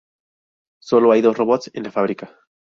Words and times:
Sólo 0.81 1.11
hay 1.11 1.21
dos 1.21 1.37
robots 1.37 1.69
en 1.75 1.83
la 1.83 1.91
fábrica. 1.91 2.35